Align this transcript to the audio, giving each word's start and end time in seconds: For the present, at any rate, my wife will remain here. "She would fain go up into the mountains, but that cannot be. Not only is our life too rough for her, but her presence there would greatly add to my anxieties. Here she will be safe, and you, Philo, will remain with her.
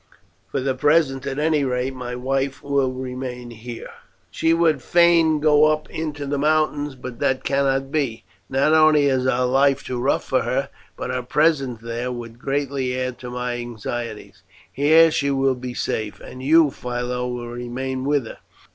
For 0.49 0.59
the 0.61 0.73
present, 0.73 1.27
at 1.27 1.37
any 1.37 1.63
rate, 1.63 1.93
my 1.93 2.15
wife 2.15 2.63
will 2.63 2.91
remain 2.91 3.51
here. 3.51 3.91
"She 4.31 4.51
would 4.51 4.81
fain 4.81 5.39
go 5.39 5.65
up 5.65 5.87
into 5.91 6.25
the 6.25 6.39
mountains, 6.39 6.95
but 6.95 7.19
that 7.19 7.43
cannot 7.43 7.91
be. 7.91 8.23
Not 8.49 8.73
only 8.73 9.05
is 9.05 9.27
our 9.27 9.45
life 9.45 9.83
too 9.83 9.99
rough 10.01 10.23
for 10.23 10.41
her, 10.41 10.69
but 10.97 11.11
her 11.11 11.21
presence 11.21 11.81
there 11.83 12.11
would 12.11 12.39
greatly 12.39 12.99
add 12.99 13.19
to 13.19 13.29
my 13.29 13.57
anxieties. 13.57 14.41
Here 14.73 15.11
she 15.11 15.29
will 15.29 15.53
be 15.53 15.75
safe, 15.75 16.19
and 16.19 16.41
you, 16.41 16.71
Philo, 16.71 17.27
will 17.27 17.49
remain 17.49 18.03
with 18.03 18.25
her. 18.25 18.39